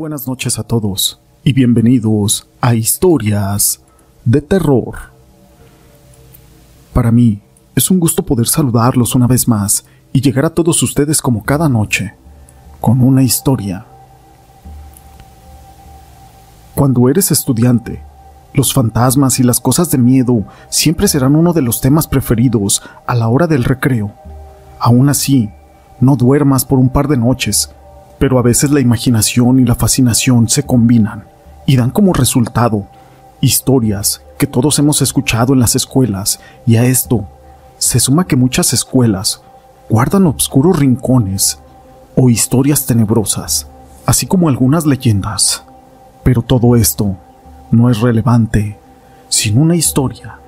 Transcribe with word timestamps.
buenas 0.00 0.26
noches 0.26 0.58
a 0.58 0.62
todos 0.62 1.20
y 1.44 1.52
bienvenidos 1.52 2.46
a 2.62 2.74
Historias 2.74 3.82
de 4.24 4.40
Terror. 4.40 4.94
Para 6.94 7.12
mí 7.12 7.42
es 7.76 7.90
un 7.90 8.00
gusto 8.00 8.22
poder 8.22 8.46
saludarlos 8.46 9.14
una 9.14 9.26
vez 9.26 9.46
más 9.46 9.84
y 10.10 10.22
llegar 10.22 10.46
a 10.46 10.54
todos 10.54 10.82
ustedes 10.82 11.20
como 11.20 11.44
cada 11.44 11.68
noche, 11.68 12.14
con 12.80 13.02
una 13.02 13.22
historia. 13.22 13.84
Cuando 16.74 17.10
eres 17.10 17.30
estudiante, 17.30 18.02
los 18.54 18.72
fantasmas 18.72 19.38
y 19.38 19.42
las 19.42 19.60
cosas 19.60 19.90
de 19.90 19.98
miedo 19.98 20.44
siempre 20.70 21.08
serán 21.08 21.36
uno 21.36 21.52
de 21.52 21.60
los 21.60 21.82
temas 21.82 22.06
preferidos 22.06 22.82
a 23.06 23.14
la 23.14 23.28
hora 23.28 23.46
del 23.46 23.64
recreo. 23.64 24.14
Aún 24.78 25.10
así, 25.10 25.50
no 26.00 26.16
duermas 26.16 26.64
por 26.64 26.78
un 26.78 26.88
par 26.88 27.06
de 27.06 27.18
noches 27.18 27.74
pero 28.20 28.38
a 28.38 28.42
veces 28.42 28.70
la 28.70 28.80
imaginación 28.80 29.60
y 29.60 29.64
la 29.64 29.74
fascinación 29.74 30.46
se 30.46 30.62
combinan 30.62 31.24
y 31.64 31.76
dan 31.76 31.90
como 31.90 32.12
resultado 32.12 32.86
historias 33.40 34.20
que 34.38 34.46
todos 34.46 34.78
hemos 34.78 35.00
escuchado 35.00 35.54
en 35.54 35.58
las 35.58 35.74
escuelas 35.74 36.38
y 36.66 36.76
a 36.76 36.84
esto 36.84 37.26
se 37.78 37.98
suma 37.98 38.26
que 38.26 38.36
muchas 38.36 38.74
escuelas 38.74 39.40
guardan 39.88 40.26
obscuros 40.26 40.78
rincones 40.78 41.60
o 42.14 42.28
historias 42.28 42.84
tenebrosas, 42.84 43.66
así 44.04 44.26
como 44.26 44.50
algunas 44.50 44.84
leyendas. 44.84 45.64
Pero 46.22 46.42
todo 46.42 46.76
esto 46.76 47.16
no 47.70 47.88
es 47.88 48.00
relevante 48.00 48.78
sin 49.30 49.56
una 49.56 49.76
historia. 49.76 50.38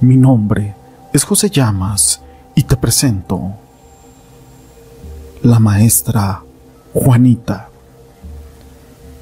Mi 0.00 0.16
nombre 0.16 0.74
es 1.12 1.22
José 1.22 1.48
Llamas 1.48 2.22
y 2.56 2.64
te 2.64 2.76
presento 2.76 3.52
la 5.44 5.60
maestra 5.60 6.42
Juanita. 7.00 7.68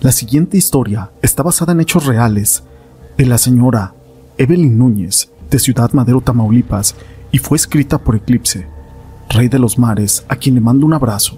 La 0.00 0.10
siguiente 0.10 0.56
historia 0.56 1.10
está 1.20 1.42
basada 1.42 1.72
en 1.72 1.80
hechos 1.82 2.06
reales 2.06 2.62
de 3.18 3.26
la 3.26 3.36
señora 3.36 3.92
Evelyn 4.38 4.78
Núñez 4.78 5.30
de 5.50 5.58
Ciudad 5.58 5.92
Madero, 5.92 6.22
Tamaulipas, 6.22 6.94
y 7.32 7.38
fue 7.38 7.56
escrita 7.56 7.98
por 7.98 8.16
Eclipse, 8.16 8.66
rey 9.28 9.48
de 9.48 9.58
los 9.58 9.78
mares, 9.78 10.24
a 10.26 10.36
quien 10.36 10.54
le 10.54 10.62
mando 10.62 10.86
un 10.86 10.94
abrazo. 10.94 11.36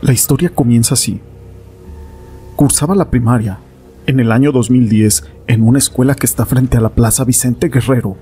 La 0.00 0.12
historia 0.12 0.48
comienza 0.48 0.94
así. 0.94 1.20
Cursaba 2.54 2.94
la 2.94 3.10
primaria 3.10 3.58
en 4.06 4.20
el 4.20 4.30
año 4.30 4.52
2010 4.52 5.24
en 5.48 5.62
una 5.64 5.78
escuela 5.78 6.14
que 6.14 6.26
está 6.26 6.46
frente 6.46 6.76
a 6.76 6.80
la 6.80 6.90
Plaza 6.90 7.24
Vicente 7.24 7.68
Guerrero 7.68 8.16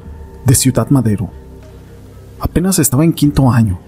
de 0.47 0.55
Ciudad 0.55 0.89
Madero. 0.89 1.29
Apenas 2.41 2.79
estaba 2.79 3.05
en 3.05 3.13
quinto 3.13 3.51
año. 3.51 3.79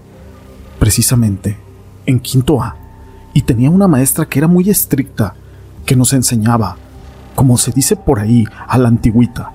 Precisamente, 0.77 1.57
en 2.05 2.19
quinto 2.19 2.61
A 2.61 2.75
y 3.33 3.41
tenía 3.41 3.69
una 3.69 3.87
maestra 3.87 4.25
que 4.25 4.39
era 4.39 4.47
muy 4.47 4.69
estricta, 4.69 5.33
que 5.85 5.95
nos 5.95 6.13
enseñaba, 6.13 6.77
como 7.35 7.57
se 7.57 7.71
dice 7.71 7.95
por 7.95 8.19
ahí, 8.19 8.45
a 8.67 8.77
la 8.77 8.87
antigüita. 8.87 9.51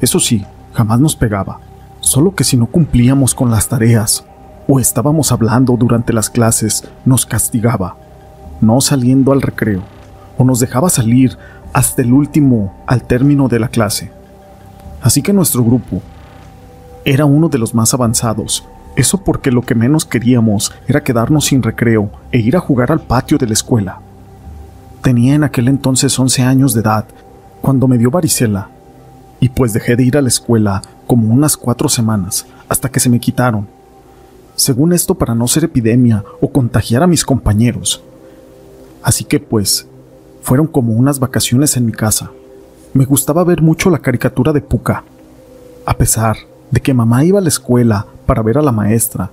Eso 0.00 0.18
sí, 0.18 0.44
jamás 0.72 1.00
nos 1.00 1.16
pegaba, 1.16 1.60
solo 2.00 2.34
que 2.34 2.44
si 2.44 2.56
no 2.56 2.66
cumplíamos 2.66 3.34
con 3.34 3.50
las 3.50 3.68
tareas 3.68 4.24
o 4.66 4.80
estábamos 4.80 5.32
hablando 5.32 5.76
durante 5.76 6.12
las 6.12 6.30
clases, 6.30 6.84
nos 7.04 7.26
castigaba, 7.26 7.96
no 8.60 8.80
saliendo 8.80 9.32
al 9.32 9.42
recreo, 9.42 9.82
o 10.38 10.44
nos 10.44 10.60
dejaba 10.60 10.88
salir 10.88 11.36
hasta 11.72 12.02
el 12.02 12.12
último 12.12 12.74
al 12.86 13.02
término 13.02 13.48
de 13.48 13.58
la 13.58 13.68
clase. 13.68 14.10
Así 15.02 15.22
que 15.22 15.32
nuestro 15.32 15.64
grupo 15.64 16.00
era 17.04 17.24
uno 17.24 17.48
de 17.48 17.58
los 17.58 17.74
más 17.74 17.94
avanzados 17.94 18.64
eso 18.96 19.22
porque 19.24 19.50
lo 19.50 19.62
que 19.62 19.74
menos 19.74 20.04
queríamos 20.04 20.72
era 20.86 21.02
quedarnos 21.02 21.46
sin 21.46 21.62
recreo 21.62 22.10
e 22.32 22.38
ir 22.38 22.56
a 22.56 22.60
jugar 22.60 22.92
al 22.92 23.00
patio 23.00 23.38
de 23.38 23.46
la 23.46 23.52
escuela. 23.52 24.00
Tenía 25.02 25.34
en 25.34 25.44
aquel 25.44 25.68
entonces 25.68 26.18
11 26.18 26.42
años 26.42 26.74
de 26.74 26.80
edad 26.80 27.06
cuando 27.60 27.88
me 27.88 27.98
dio 27.98 28.10
varicela, 28.10 28.68
y 29.40 29.48
pues 29.48 29.72
dejé 29.72 29.96
de 29.96 30.04
ir 30.04 30.16
a 30.16 30.22
la 30.22 30.28
escuela 30.28 30.82
como 31.06 31.32
unas 31.32 31.56
cuatro 31.56 31.88
semanas 31.88 32.46
hasta 32.68 32.90
que 32.90 33.00
se 33.00 33.08
me 33.08 33.18
quitaron. 33.18 33.66
Según 34.54 34.92
esto 34.92 35.14
para 35.14 35.34
no 35.34 35.48
ser 35.48 35.64
epidemia 35.64 36.22
o 36.40 36.52
contagiar 36.52 37.02
a 37.02 37.06
mis 37.06 37.24
compañeros. 37.24 38.02
Así 39.02 39.24
que 39.24 39.40
pues, 39.40 39.88
fueron 40.42 40.66
como 40.66 40.92
unas 40.92 41.18
vacaciones 41.18 41.76
en 41.76 41.86
mi 41.86 41.92
casa. 41.92 42.30
Me 42.92 43.06
gustaba 43.06 43.42
ver 43.44 43.62
mucho 43.62 43.88
la 43.88 44.00
caricatura 44.00 44.52
de 44.52 44.60
Puka. 44.60 45.04
A 45.86 45.94
pesar 45.94 46.36
de 46.70 46.80
que 46.80 46.92
mamá 46.92 47.24
iba 47.24 47.38
a 47.38 47.42
la 47.42 47.48
escuela 47.48 48.06
para 48.30 48.42
ver 48.42 48.58
a 48.58 48.62
la 48.62 48.70
maestra, 48.70 49.28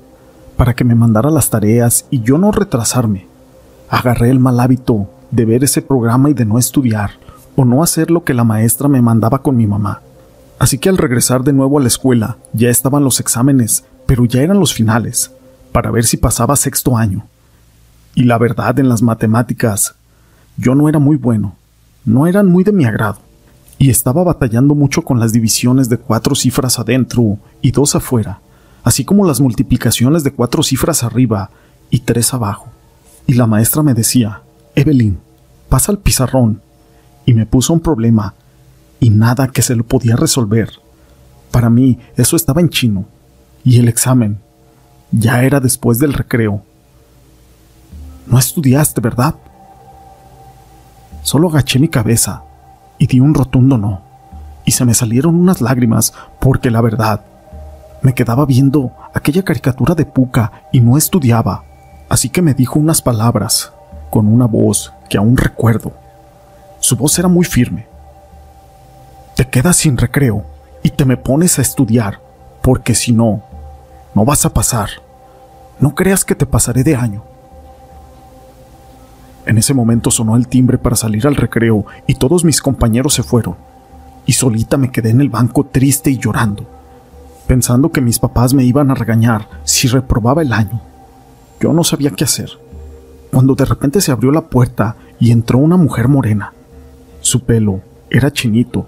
para 0.56 0.74
que 0.74 0.84
me 0.84 0.96
mandara 0.96 1.30
las 1.30 1.52
tareas 1.52 2.08
y 2.10 2.22
yo 2.22 2.40
no 2.40 2.52
retrasarme. 2.52 3.28
Agarré 3.90 4.32
el 4.32 4.40
mal 4.40 4.60
hábito 4.60 5.08
de 5.30 5.46
ver 5.46 5.64
ese 5.64 5.84
programa 5.84 6.32
y 6.32 6.34
de 6.34 6.46
no 6.46 6.58
estudiar 6.58 7.12
o 7.56 7.64
no 7.64 7.84
hacer 7.84 8.10
lo 8.10 8.24
que 8.24 8.34
la 8.34 8.44
maestra 8.44 8.88
me 8.88 9.00
mandaba 9.00 9.44
con 9.44 9.56
mi 9.56 9.68
mamá. 9.68 10.02
Así 10.58 10.80
que 10.80 10.90
al 10.90 10.98
regresar 10.98 11.44
de 11.44 11.54
nuevo 11.54 11.78
a 11.78 11.82
la 11.84 11.90
escuela 11.90 12.38
ya 12.54 12.72
estaban 12.72 13.04
los 13.04 13.20
exámenes, 13.20 13.86
pero 14.08 14.26
ya 14.26 14.42
eran 14.42 14.60
los 14.60 14.74
finales, 14.74 15.30
para 15.72 15.92
ver 15.92 16.06
si 16.06 16.18
pasaba 16.18 16.56
sexto 16.56 16.98
año. 16.98 17.28
Y 18.16 18.24
la 18.24 18.40
verdad 18.40 18.80
en 18.80 18.90
las 18.90 19.04
matemáticas, 19.04 19.94
yo 20.58 20.74
no 20.74 20.90
era 20.90 20.98
muy 20.98 21.18
bueno, 21.18 21.54
no 22.04 22.26
eran 22.26 22.48
muy 22.48 22.64
de 22.64 22.72
mi 22.72 22.86
agrado 22.86 23.20
y 23.78 23.92
estaba 23.92 24.24
batallando 24.24 24.74
mucho 24.74 25.04
con 25.04 25.20
las 25.20 25.34
divisiones 25.34 25.88
de 25.88 26.00
cuatro 26.00 26.34
cifras 26.34 26.80
adentro 26.80 27.38
y 27.62 27.70
dos 27.70 27.96
afuera, 27.96 28.42
así 28.88 29.04
como 29.04 29.26
las 29.26 29.42
multiplicaciones 29.42 30.24
de 30.24 30.32
cuatro 30.32 30.64
cifras 30.64 31.04
arriba 31.04 31.50
y 31.90 32.00
tres 32.00 32.34
abajo. 32.34 32.70
Y 33.26 33.34
la 33.34 33.46
maestra 33.46 33.84
me 33.84 33.94
decía, 33.94 34.44
Evelyn, 34.76 35.20
pasa 35.68 35.92
al 35.92 35.98
pizarrón, 35.98 36.62
y 37.26 37.34
me 37.34 37.46
puso 37.46 37.74
un 37.74 37.82
problema, 37.82 38.34
y 39.02 39.10
nada 39.10 39.50
que 39.50 39.62
se 39.62 39.76
lo 39.76 39.84
podía 39.84 40.16
resolver. 40.16 40.72
Para 41.52 41.70
mí 41.70 42.00
eso 42.16 42.38
estaba 42.38 42.62
en 42.62 42.70
chino, 42.70 43.04
y 43.66 43.78
el 43.78 43.90
examen 43.90 44.40
ya 45.12 45.44
era 45.44 45.60
después 45.60 46.00
del 46.00 46.14
recreo. 46.14 46.64
No 48.26 48.40
estudiaste, 48.40 49.02
¿verdad? 49.02 49.36
Solo 51.24 51.50
agaché 51.50 51.78
mi 51.78 51.90
cabeza 51.90 52.44
y 52.98 53.08
di 53.08 53.20
un 53.20 53.34
rotundo 53.34 53.78
no. 53.78 54.02
Y 54.64 54.72
se 54.72 54.86
me 54.86 54.94
salieron 54.94 55.36
unas 55.36 55.60
lágrimas 55.60 56.14
porque 56.40 56.72
la 56.72 56.80
verdad, 56.80 57.26
me 58.02 58.14
quedaba 58.14 58.46
viendo 58.46 58.92
aquella 59.14 59.44
caricatura 59.44 59.96
de 59.96 60.06
Puka 60.06 60.52
y 60.72 60.82
no 60.82 60.98
estudiaba. 60.98 61.64
Así 62.10 62.30
que 62.30 62.42
me 62.42 62.54
dijo 62.54 62.80
unas 62.80 63.02
palabras, 63.02 63.74
con 64.10 64.28
una 64.28 64.46
voz 64.46 64.94
que 65.10 65.18
aún 65.18 65.38
recuerdo. 65.38 65.94
Su 66.80 66.96
voz 66.96 67.18
era 67.20 67.28
muy 67.28 67.46
firme. 67.46 67.88
Te 69.36 69.48
quedas 69.48 69.78
sin 69.78 69.98
recreo 69.98 70.46
y 70.84 70.90
te 70.90 71.06
me 71.06 71.18
pones 71.18 71.60
a 71.60 71.62
estudiar, 71.62 72.20
porque 72.62 72.96
si 72.96 73.12
no, 73.12 73.44
no 74.16 74.26
vas 74.26 74.46
a 74.46 74.54
pasar. 74.54 74.90
No 75.80 75.94
creas 75.94 76.26
que 76.26 76.36
te 76.36 76.46
pasaré 76.46 76.84
de 76.84 76.96
año. 76.96 77.24
En 79.46 79.58
ese 79.58 79.74
momento 79.74 80.12
sonó 80.12 80.36
el 80.36 80.48
timbre 80.48 80.78
para 80.78 80.96
salir 80.96 81.26
al 81.28 81.36
recreo 81.36 81.86
y 82.06 82.16
todos 82.16 82.44
mis 82.44 82.62
compañeros 82.62 83.14
se 83.14 83.24
fueron. 83.24 83.56
Y 84.26 84.34
solita 84.34 84.78
me 84.78 84.92
quedé 84.92 85.12
en 85.12 85.22
el 85.22 85.30
banco 85.30 85.66
triste 85.66 86.10
y 86.10 86.18
llorando, 86.18 86.66
pensando 87.48 87.92
que 87.92 88.02
mis 88.02 88.20
papás 88.20 88.54
me 88.54 88.64
iban 88.64 88.92
a 88.92 88.96
regañar 88.96 89.50
si 89.64 89.88
reprobaba 89.88 90.42
el 90.42 90.54
año. 90.54 90.82
Yo 91.60 91.74
no 91.74 91.84
sabía 91.84 92.12
qué 92.12 92.26
hacer, 92.26 92.52
cuando 93.32 93.56
de 93.56 93.66
repente 93.66 94.02
se 94.02 94.12
abrió 94.12 94.32
la 94.32 94.42
puerta 94.42 94.96
y 95.20 95.32
entró 95.32 95.58
una 95.58 95.78
mujer 95.78 96.08
morena. 96.08 96.54
Su 97.22 97.44
pelo 97.44 97.82
era 98.10 98.32
chinito, 98.32 98.88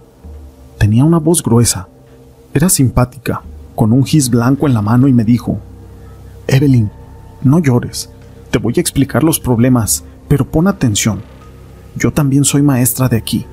tenía 0.77 1.03
una 1.03 1.17
voz 1.17 1.41
gruesa, 1.41 1.87
era 2.53 2.69
simpática, 2.69 3.41
con 3.75 3.93
un 3.93 4.05
gis 4.05 4.29
blanco 4.29 4.67
en 4.67 4.73
la 4.73 4.81
mano 4.81 5.07
y 5.07 5.13
me 5.13 5.23
dijo, 5.23 5.57
Evelyn, 6.47 6.91
no 7.41 7.59
llores, 7.59 8.09
te 8.51 8.59
voy 8.59 8.73
a 8.77 8.81
explicar 8.81 9.23
los 9.23 9.39
problemas 9.39 10.03
pero 10.29 10.45
pon 10.45 10.67
atención, 10.67 11.21
yo 11.95 12.13
también 12.13 12.45
soy 12.45 12.61
maestra 12.61 13.09
de 13.09 13.17
aquí. 13.17 13.45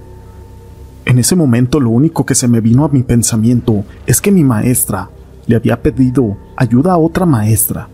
En 1.16 1.20
ese 1.20 1.34
momento 1.34 1.80
lo 1.80 1.88
único 1.88 2.26
que 2.26 2.34
se 2.34 2.46
me 2.46 2.60
vino 2.60 2.84
a 2.84 2.90
mi 2.90 3.02
pensamiento 3.02 3.86
es 4.04 4.20
que 4.20 4.30
mi 4.30 4.44
maestra 4.44 5.08
le 5.46 5.56
había 5.56 5.80
pedido 5.80 6.36
ayuda 6.58 6.92
a 6.92 6.98
otra 6.98 7.24
maestra, 7.24 7.88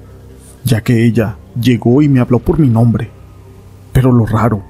ya 0.64 0.80
que 0.80 1.06
ella 1.06 1.36
llegó 1.54 2.02
y 2.02 2.08
me 2.08 2.18
habló 2.18 2.40
por 2.40 2.58
mi 2.58 2.68
nombre. 2.68 3.12
Pero 3.92 4.10
lo 4.10 4.26
raro 4.26 4.64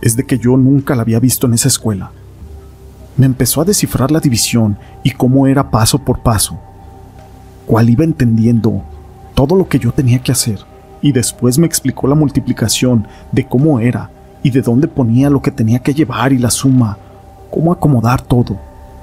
es 0.00 0.14
de 0.14 0.24
que 0.24 0.38
yo 0.38 0.56
nunca 0.56 0.94
la 0.94 1.02
había 1.02 1.18
visto 1.18 1.48
en 1.48 1.54
esa 1.54 1.66
escuela. 1.66 2.12
Me 3.16 3.26
empezó 3.26 3.60
a 3.60 3.64
descifrar 3.64 4.12
la 4.12 4.20
división 4.20 4.78
y 5.02 5.10
cómo 5.10 5.48
era 5.48 5.72
paso 5.72 5.98
por 5.98 6.20
paso, 6.20 6.60
cuál 7.66 7.90
iba 7.90 8.04
entendiendo 8.04 8.84
todo 9.34 9.56
lo 9.56 9.68
que 9.68 9.80
yo 9.80 9.90
tenía 9.90 10.20
que 10.20 10.30
hacer 10.30 10.60
y 11.02 11.10
después 11.10 11.58
me 11.58 11.66
explicó 11.66 12.06
la 12.06 12.14
multiplicación 12.14 13.08
de 13.32 13.48
cómo 13.48 13.80
era 13.80 14.12
y 14.44 14.50
de 14.50 14.62
dónde 14.62 14.86
ponía 14.86 15.28
lo 15.28 15.42
que 15.42 15.50
tenía 15.50 15.80
que 15.80 15.92
llevar 15.92 16.32
y 16.32 16.38
la 16.38 16.52
suma, 16.52 16.98
cómo 17.50 17.72
acomodar 17.72 18.22
todo, 18.22 18.58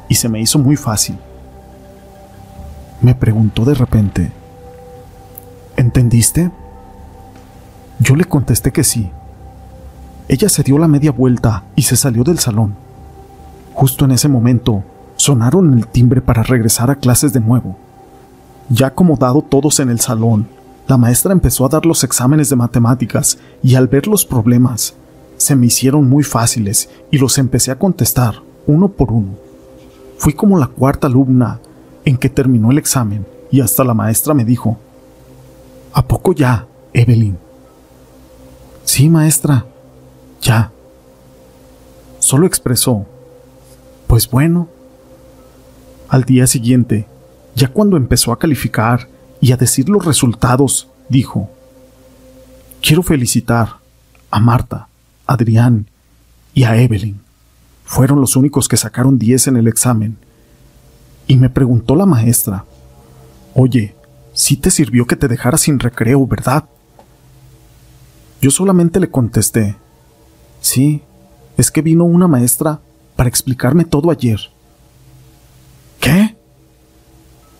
y 0.07 0.15
se 0.15 0.29
me 0.29 0.39
hizo 0.39 0.59
muy 0.59 0.75
fácil. 0.75 1.17
Me 3.01 3.15
preguntó 3.15 3.65
de 3.65 3.73
repente, 3.73 4.31
¿entendiste? 5.75 6.51
Yo 7.99 8.15
le 8.15 8.25
contesté 8.25 8.71
que 8.71 8.83
sí. 8.83 9.11
Ella 10.27 10.49
se 10.49 10.63
dio 10.63 10.77
la 10.77 10.87
media 10.87 11.11
vuelta 11.11 11.63
y 11.75 11.83
se 11.83 11.95
salió 11.95 12.23
del 12.23 12.39
salón. 12.39 12.75
Justo 13.73 14.05
en 14.05 14.11
ese 14.11 14.29
momento, 14.29 14.83
sonaron 15.15 15.73
el 15.73 15.87
timbre 15.87 16.21
para 16.21 16.43
regresar 16.43 16.89
a 16.89 16.95
clases 16.95 17.33
de 17.33 17.39
nuevo. 17.39 17.75
Ya 18.69 18.87
acomodado 18.87 19.41
todos 19.41 19.79
en 19.79 19.89
el 19.89 19.99
salón, 19.99 20.47
la 20.87 20.97
maestra 20.97 21.31
empezó 21.31 21.65
a 21.65 21.69
dar 21.69 21.85
los 21.85 22.03
exámenes 22.03 22.49
de 22.49 22.55
matemáticas 22.55 23.37
y 23.61 23.75
al 23.75 23.87
ver 23.87 24.07
los 24.07 24.25
problemas, 24.25 24.95
se 25.37 25.55
me 25.55 25.67
hicieron 25.67 26.07
muy 26.07 26.23
fáciles 26.23 26.89
y 27.11 27.17
los 27.17 27.37
empecé 27.37 27.71
a 27.71 27.79
contestar 27.79 28.41
uno 28.65 28.89
por 28.89 29.11
uno. 29.11 29.35
Fui 30.17 30.33
como 30.33 30.57
la 30.57 30.67
cuarta 30.67 31.07
alumna 31.07 31.59
en 32.05 32.17
que 32.17 32.29
terminó 32.29 32.71
el 32.71 32.77
examen 32.77 33.25
y 33.51 33.61
hasta 33.61 33.83
la 33.83 33.93
maestra 33.93 34.33
me 34.33 34.45
dijo, 34.45 34.77
¿A 35.93 36.07
poco 36.07 36.33
ya, 36.33 36.67
Evelyn? 36.91 37.37
Sí, 38.83 39.09
maestra, 39.09 39.65
ya. 40.41 40.71
Solo 42.19 42.47
expresó, 42.47 43.05
pues 44.07 44.29
bueno. 44.29 44.69
Al 46.09 46.23
día 46.23 46.47
siguiente, 46.47 47.07
ya 47.55 47.69
cuando 47.69 47.97
empezó 47.97 48.31
a 48.31 48.39
calificar 48.39 49.07
y 49.41 49.51
a 49.51 49.57
decir 49.57 49.89
los 49.89 50.05
resultados, 50.05 50.87
dijo, 51.09 51.49
quiero 52.81 53.03
felicitar 53.03 53.77
a 54.29 54.39
Marta, 54.39 54.87
Adrián 55.25 55.87
y 56.53 56.63
a 56.63 56.75
Evelyn. 56.75 57.19
Fueron 57.85 58.21
los 58.21 58.35
únicos 58.35 58.67
que 58.67 58.77
sacaron 58.77 59.17
10 59.17 59.47
en 59.47 59.57
el 59.57 59.67
examen. 59.67 60.17
Y 61.27 61.37
me 61.37 61.49
preguntó 61.49 61.95
la 61.95 62.05
maestra, 62.05 62.65
oye, 63.53 63.95
sí 64.33 64.57
te 64.57 64.71
sirvió 64.71 65.05
que 65.05 65.15
te 65.15 65.27
dejara 65.27 65.57
sin 65.57 65.79
recreo, 65.79 66.25
¿verdad? 66.27 66.65
Yo 68.41 68.51
solamente 68.51 68.99
le 68.99 69.09
contesté, 69.09 69.75
sí, 70.59 71.01
es 71.55 71.71
que 71.71 71.81
vino 71.81 72.03
una 72.03 72.27
maestra 72.27 72.81
para 73.15 73.29
explicarme 73.29 73.85
todo 73.85 74.11
ayer. 74.11 74.39
¿Qué? 75.99 76.35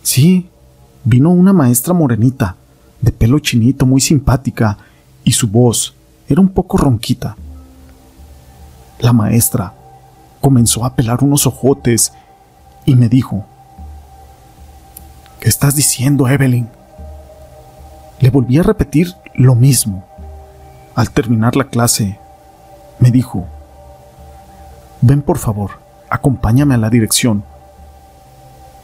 Sí, 0.01 0.49
vino 1.05 1.29
una 1.29 1.53
maestra 1.53 1.93
morenita, 1.93 2.57
de 2.99 3.11
pelo 3.11 3.39
chinito, 3.39 3.85
muy 3.85 4.01
simpática, 4.01 4.77
y 5.23 5.31
su 5.31 5.47
voz 5.47 5.95
era 6.27 6.41
un 6.41 6.49
poco 6.49 6.77
ronquita. 6.77 7.37
La 9.03 9.11
maestra 9.11 9.73
comenzó 10.39 10.85
a 10.85 10.95
pelar 10.95 11.25
unos 11.25 11.45
ojotes 11.45 12.13
y 12.85 12.95
me 12.95 13.09
dijo, 13.09 13.43
¿Qué 15.41 15.49
estás 15.49 15.75
diciendo, 15.75 16.25
Evelyn? 16.25 16.69
Le 18.21 18.29
volví 18.29 18.59
a 18.59 18.63
repetir 18.63 19.13
lo 19.35 19.55
mismo. 19.55 20.05
Al 20.95 21.11
terminar 21.11 21.57
la 21.57 21.65
clase, 21.65 22.17
me 22.99 23.11
dijo, 23.11 23.45
ven 25.01 25.21
por 25.21 25.37
favor, 25.37 25.71
acompáñame 26.09 26.75
a 26.75 26.77
la 26.77 26.89
dirección. 26.89 27.43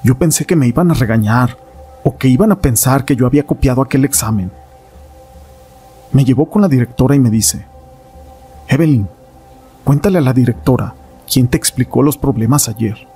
Yo 0.03 0.17
pensé 0.17 0.43
que 0.43 0.57
me 0.57 0.67
iban 0.67 0.91
a 0.91 0.95
regañar 0.95 1.55
o 2.03 2.17
que 2.17 2.27
iban 2.27 2.51
a 2.51 2.59
pensar 2.59 3.05
que 3.05 3.15
yo 3.15 3.25
había 3.25 3.47
copiado 3.47 3.81
aquel 3.81 4.03
examen. 4.03 4.51
Me 6.11 6.25
llevó 6.25 6.49
con 6.49 6.61
la 6.61 6.67
directora 6.67 7.15
y 7.15 7.19
me 7.19 7.29
dice, 7.29 7.65
Evelyn, 8.67 9.07
cuéntale 9.89 10.19
a 10.19 10.21
la 10.21 10.33
directora 10.33 10.93
quién 11.27 11.47
te 11.47 11.57
explicó 11.57 12.03
los 12.03 12.15
problemas 12.15 12.69
ayer. 12.69 13.07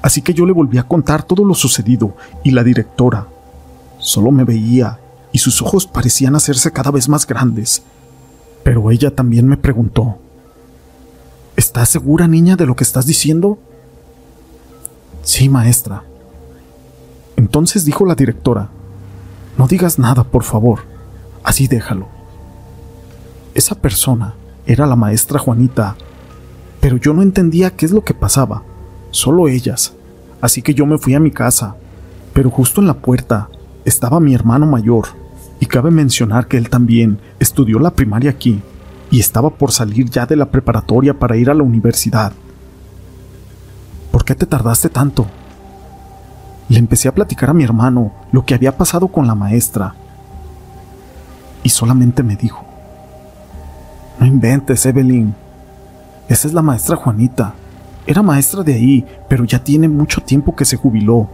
Así 0.00 0.22
que 0.22 0.32
yo 0.32 0.46
le 0.46 0.54
volví 0.54 0.78
a 0.78 0.84
contar 0.84 1.22
todo 1.22 1.44
lo 1.44 1.54
sucedido 1.54 2.16
y 2.44 2.52
la 2.52 2.64
directora 2.64 3.26
solo 3.98 4.30
me 4.30 4.44
veía 4.44 4.98
y 5.30 5.36
sus 5.36 5.60
ojos 5.60 5.86
parecían 5.86 6.34
hacerse 6.34 6.72
cada 6.72 6.90
vez 6.90 7.10
más 7.10 7.26
grandes. 7.26 7.82
Pero 8.64 8.90
ella 8.90 9.14
también 9.14 9.46
me 9.46 9.58
preguntó, 9.58 10.16
¿Estás 11.56 11.90
segura, 11.90 12.26
niña, 12.26 12.56
de 12.56 12.64
lo 12.64 12.74
que 12.74 12.84
estás 12.84 13.04
diciendo? 13.04 13.58
Sí, 15.24 15.50
maestra. 15.50 16.04
Entonces 17.36 17.84
dijo 17.84 18.06
la 18.06 18.14
directora, 18.14 18.70
no 19.58 19.68
digas 19.68 19.98
nada, 19.98 20.24
por 20.24 20.44
favor, 20.44 20.84
así 21.44 21.68
déjalo. 21.68 22.08
Esa 23.52 23.74
persona 23.74 24.34
era 24.68 24.86
la 24.86 24.96
maestra 24.96 25.38
Juanita, 25.38 25.96
pero 26.78 26.98
yo 26.98 27.14
no 27.14 27.22
entendía 27.22 27.74
qué 27.74 27.86
es 27.86 27.92
lo 27.92 28.04
que 28.04 28.12
pasaba, 28.12 28.62
solo 29.10 29.48
ellas, 29.48 29.94
así 30.42 30.60
que 30.60 30.74
yo 30.74 30.84
me 30.84 30.98
fui 30.98 31.14
a 31.14 31.20
mi 31.20 31.30
casa, 31.30 31.76
pero 32.34 32.50
justo 32.50 32.82
en 32.82 32.86
la 32.86 32.94
puerta 32.94 33.48
estaba 33.86 34.20
mi 34.20 34.34
hermano 34.34 34.66
mayor, 34.66 35.06
y 35.58 35.64
cabe 35.64 35.90
mencionar 35.90 36.48
que 36.48 36.58
él 36.58 36.68
también 36.68 37.18
estudió 37.40 37.78
la 37.78 37.92
primaria 37.92 38.30
aquí 38.30 38.60
y 39.10 39.20
estaba 39.20 39.48
por 39.48 39.72
salir 39.72 40.10
ya 40.10 40.26
de 40.26 40.36
la 40.36 40.50
preparatoria 40.50 41.18
para 41.18 41.38
ir 41.38 41.48
a 41.48 41.54
la 41.54 41.62
universidad. 41.62 42.32
¿Por 44.12 44.22
qué 44.24 44.34
te 44.34 44.44
tardaste 44.44 44.90
tanto? 44.90 45.26
Le 46.68 46.78
empecé 46.78 47.08
a 47.08 47.14
platicar 47.14 47.48
a 47.48 47.54
mi 47.54 47.64
hermano 47.64 48.12
lo 48.32 48.44
que 48.44 48.54
había 48.54 48.76
pasado 48.76 49.08
con 49.08 49.26
la 49.26 49.34
maestra. 49.34 49.94
Y 51.62 51.70
solamente 51.70 52.22
me 52.22 52.36
dijo, 52.36 52.67
inventes, 54.28 54.86
Evelyn. 54.86 55.34
Esa 56.28 56.46
es 56.46 56.54
la 56.54 56.62
maestra 56.62 56.96
Juanita. 56.96 57.54
Era 58.06 58.22
maestra 58.22 58.62
de 58.62 58.74
ahí, 58.74 59.06
pero 59.28 59.44
ya 59.44 59.62
tiene 59.62 59.88
mucho 59.88 60.20
tiempo 60.22 60.54
que 60.54 60.64
se 60.64 60.76
jubiló 60.76 61.28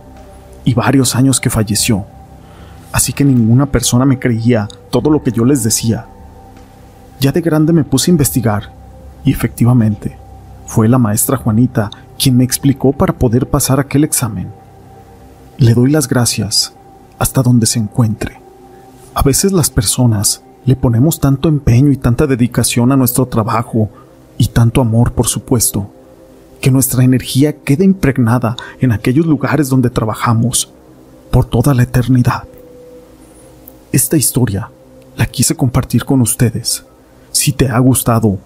y 0.65 0.75
varios 0.75 1.15
años 1.15 1.41
que 1.41 1.51
falleció 1.51 2.07
así 2.95 3.13
que 3.13 3.25
ninguna 3.25 3.67
persona 3.67 4.05
me 4.05 4.21
creía 4.21 4.69
todo 4.89 5.11
lo 5.11 5.21
que 5.21 5.33
yo 5.33 5.45
les 5.45 5.65
decía. 5.65 6.07
Ya 7.19 7.33
de 7.33 7.41
grande 7.41 7.73
me 7.73 7.83
puse 7.83 8.09
a 8.09 8.13
investigar, 8.13 8.71
y 9.25 9.33
efectivamente, 9.33 10.17
fue 10.65 10.89
la 10.89 10.99
maestra 10.99 11.37
Juanita 11.37 11.91
quien 12.17 12.37
me 12.37 12.45
explicó 12.45 12.93
para 12.93 13.13
poder 13.13 13.51
pasar 13.51 13.81
aquel 13.81 14.05
examen. 14.05 14.53
Le 15.59 15.75
doy 15.75 15.91
las 15.91 16.07
gracias 16.07 16.73
hasta 17.19 17.43
donde 17.43 17.67
se 17.67 17.81
encuentre. 17.81 18.41
A 19.13 19.23
veces 19.23 19.51
las 19.51 19.71
personas 19.71 20.45
le 20.65 20.77
ponemos 20.77 21.21
tanto 21.21 21.49
empeño 21.49 21.93
y 21.93 21.97
tanta 21.97 22.27
dedicación 22.27 22.93
a 22.93 22.97
nuestro 22.97 23.27
trabajo, 23.27 23.91
y 24.39 24.49
tanto 24.49 24.81
amor, 24.81 25.13
por 25.13 25.27
supuesto, 25.27 25.91
que 26.61 26.71
nuestra 26.71 27.05
energía 27.05 27.57
queda 27.57 27.85
impregnada 27.85 28.57
en 28.81 28.93
aquellos 28.93 29.27
lugares 29.27 29.69
donde 29.69 29.91
trabajamos 29.91 30.73
por 31.31 31.45
toda 31.45 31.75
la 31.75 31.83
eternidad. 31.83 32.45
Esta 33.93 34.17
historia 34.17 34.71
la 35.17 35.27
quise 35.27 35.55
compartir 35.55 36.05
con 36.05 36.21
ustedes. 36.21 36.85
Si 37.31 37.53
te 37.53 37.69
ha 37.69 37.79
gustado, 37.79 38.39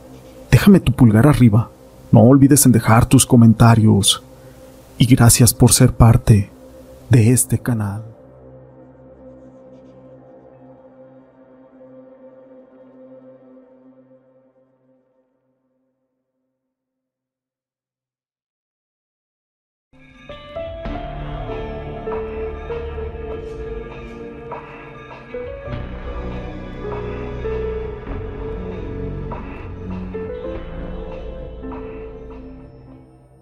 déjame 0.50 0.80
tu 0.80 0.92
pulgar 0.92 1.26
arriba. 1.26 1.70
No 2.10 2.22
olvides 2.22 2.66
en 2.66 2.72
dejar 2.72 3.06
tus 3.06 3.25
comentarios. 3.25 4.22
Y 4.98 5.06
gracias 5.06 5.54
por 5.54 5.72
ser 5.72 5.92
parte 5.92 6.50
de 7.08 7.30
este 7.30 7.58
canal. 7.58 8.07